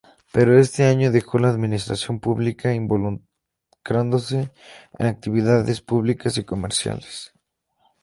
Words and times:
Pero 0.33 0.57
ese 0.57 0.85
año 0.87 1.11
dejó 1.11 1.37
la 1.37 1.49
administración 1.51 2.19
pública, 2.19 2.73
involucrándose 2.73 4.51
en 4.97 5.05
actividades 5.05 5.81
públicas 5.81 6.39
y 6.39 6.43
comerciales. 6.43 7.33